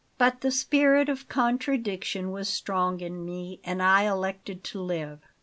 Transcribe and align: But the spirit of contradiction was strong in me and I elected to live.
But 0.17 0.41
the 0.41 0.49
spirit 0.49 1.09
of 1.09 1.29
contradiction 1.29 2.31
was 2.31 2.49
strong 2.49 3.01
in 3.01 3.23
me 3.23 3.59
and 3.63 3.83
I 3.83 4.05
elected 4.05 4.63
to 4.63 4.81
live. 4.81 5.19